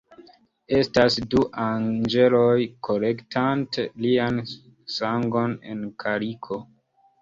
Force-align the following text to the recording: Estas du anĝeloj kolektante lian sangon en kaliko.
Estas 0.77 1.17
du 1.33 1.43
anĝeloj 1.65 2.57
kolektante 2.89 3.89
lian 4.09 4.45
sangon 4.99 5.59
en 5.73 5.89
kaliko. 6.05 6.65